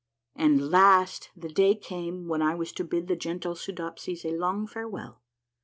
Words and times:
At 0.35 0.53
last 0.57 1.29
the 1.37 1.47
day 1.47 1.75
came 1.75 2.27
when 2.27 2.41
I 2.41 2.55
was 2.55 2.71
to 2.71 2.83
bid 2.83 3.07
the 3.07 3.15
gentle 3.15 3.53
Soodop 3.53 3.99
sies 3.99 4.25
a 4.25 4.31
long 4.35 4.65
farewell. 4.65 5.21